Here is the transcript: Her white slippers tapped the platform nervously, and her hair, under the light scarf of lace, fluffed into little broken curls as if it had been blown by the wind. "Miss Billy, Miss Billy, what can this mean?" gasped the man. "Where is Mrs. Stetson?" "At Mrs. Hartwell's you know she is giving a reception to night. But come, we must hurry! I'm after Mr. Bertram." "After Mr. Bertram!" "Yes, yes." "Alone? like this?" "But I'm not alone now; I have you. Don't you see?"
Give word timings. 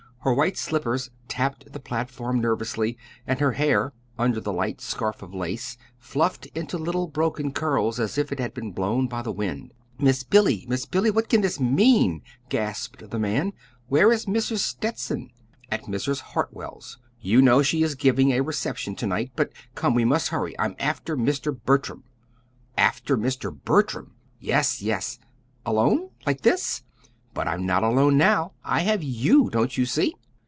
Her 0.23 0.35
white 0.35 0.55
slippers 0.55 1.09
tapped 1.27 1.73
the 1.73 1.79
platform 1.79 2.39
nervously, 2.39 2.95
and 3.25 3.39
her 3.39 3.53
hair, 3.53 3.91
under 4.19 4.39
the 4.39 4.53
light 4.53 4.79
scarf 4.79 5.23
of 5.23 5.33
lace, 5.33 5.77
fluffed 5.97 6.45
into 6.53 6.77
little 6.77 7.07
broken 7.07 7.51
curls 7.51 7.99
as 7.99 8.19
if 8.19 8.31
it 8.31 8.39
had 8.39 8.53
been 8.53 8.71
blown 8.71 9.07
by 9.07 9.23
the 9.23 9.31
wind. 9.31 9.73
"Miss 9.97 10.21
Billy, 10.23 10.63
Miss 10.69 10.85
Billy, 10.85 11.09
what 11.09 11.27
can 11.27 11.41
this 11.41 11.59
mean?" 11.59 12.21
gasped 12.49 13.09
the 13.09 13.17
man. 13.17 13.53
"Where 13.87 14.11
is 14.11 14.27
Mrs. 14.27 14.59
Stetson?" 14.59 15.31
"At 15.71 15.85
Mrs. 15.85 16.19
Hartwell's 16.19 16.99
you 17.19 17.41
know 17.41 17.63
she 17.63 17.81
is 17.81 17.95
giving 17.95 18.29
a 18.29 18.41
reception 18.41 18.95
to 18.97 19.07
night. 19.07 19.31
But 19.35 19.51
come, 19.73 19.95
we 19.95 20.05
must 20.05 20.29
hurry! 20.29 20.53
I'm 20.59 20.75
after 20.77 21.17
Mr. 21.17 21.51
Bertram." 21.65 22.03
"After 22.77 23.17
Mr. 23.17 23.49
Bertram!" 23.51 24.13
"Yes, 24.39 24.83
yes." 24.83 25.17
"Alone? 25.65 26.11
like 26.27 26.41
this?" 26.41 26.83
"But 27.33 27.47
I'm 27.47 27.65
not 27.65 27.81
alone 27.81 28.17
now; 28.17 28.51
I 28.61 28.81
have 28.81 29.01
you. 29.03 29.49
Don't 29.49 29.77
you 29.77 29.85
see?" 29.85 30.15